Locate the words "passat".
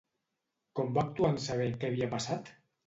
2.17-2.55